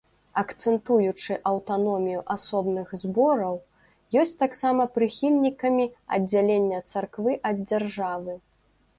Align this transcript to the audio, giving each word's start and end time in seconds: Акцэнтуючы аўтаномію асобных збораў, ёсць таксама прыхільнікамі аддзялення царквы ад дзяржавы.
Акцэнтуючы 0.41 1.33
аўтаномію 1.49 2.21
асобных 2.35 2.87
збораў, 3.01 3.55
ёсць 4.21 4.33
таксама 4.43 4.87
прыхільнікамі 4.95 5.85
аддзялення 6.17 6.79
царквы 6.93 7.37
ад 7.51 7.61
дзяржавы. 7.69 8.35